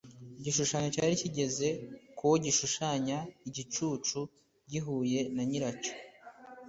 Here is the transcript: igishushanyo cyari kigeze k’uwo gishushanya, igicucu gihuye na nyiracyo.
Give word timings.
igishushanyo 0.39 0.89
cyari 0.95 1.13
kigeze 1.21 1.67
k’uwo 2.17 2.35
gishushanya, 2.45 3.17
igicucu 3.47 4.19
gihuye 4.71 5.19
na 5.35 5.43
nyiracyo. 5.49 5.93